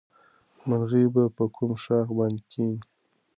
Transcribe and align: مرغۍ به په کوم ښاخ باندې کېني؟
مرغۍ 0.67 1.05
به 1.13 1.23
په 1.35 1.43
کوم 1.55 1.71
ښاخ 1.83 2.07
باندې 2.17 2.41
کېني؟ 2.51 2.77